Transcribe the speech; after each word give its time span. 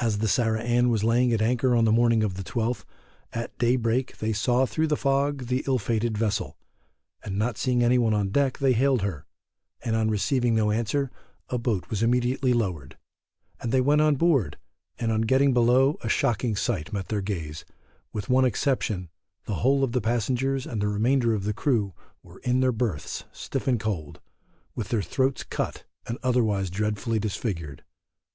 As 0.00 0.20
the 0.20 0.26
Sarah 0.26 0.62
Ann 0.62 0.88
was 0.88 1.04
laying 1.04 1.30
at 1.34 1.42
anchor 1.42 1.76
on 1.76 1.84
the 1.84 1.92
morning 1.92 2.22
of 2.22 2.32
the 2.36 2.42
12th, 2.42 2.86
at 3.34 3.58
day 3.58 3.76
break 3.76 4.16
they 4.16 4.32
saw 4.32 4.64
through 4.64 4.86
the 4.86 4.96
fog 4.96 5.48
the 5.48 5.62
ill 5.66 5.76
fated 5.78 6.16
vessel, 6.16 6.56
and 7.22 7.36
not 7.36 7.58
seeing 7.58 7.82
any 7.84 7.98
one 7.98 8.14
on 8.14 8.30
deck 8.30 8.56
they 8.56 8.72
hailed 8.72 9.02
her, 9.02 9.26
and 9.84 9.96
on 9.96 10.08
receiving 10.10 10.54
no 10.54 10.70
answer 10.70 11.10
a 11.50 11.58
boat 11.58 11.90
was 11.90 12.02
immediately 12.02 12.54
lowered, 12.54 12.96
and 13.60 13.70
they 13.70 13.82
went 13.82 14.00
on 14.00 14.14
board, 14.14 14.56
and 14.98 15.12
on 15.12 15.20
getting 15.20 15.52
below 15.52 15.98
a 16.00 16.08
shocking 16.08 16.56
sight 16.56 16.90
met 16.90 17.08
their 17.08 17.20
gaze, 17.20 17.66
with 18.14 18.30
one 18.30 18.46
exception 18.46 19.10
the 19.44 19.56
whole 19.56 19.84
of 19.84 19.92
the 19.92 20.00
passengers 20.00 20.64
and 20.66 20.80
the 20.80 20.88
remainder 20.88 21.34
of 21.34 21.44
the 21.44 21.52
crew 21.52 21.92
were 22.22 22.38
in 22.44 22.60
their 22.60 22.72
berths 22.72 23.24
stiff 23.30 23.68
and 23.68 23.78
cold, 23.78 24.20
with 24.74 24.88
their 24.88 25.02
throats 25.02 25.42
cut, 25.42 25.84
and 26.06 26.16
otherwise 26.22 26.70
dreadfully 26.70 27.18
disfigured. 27.18 27.84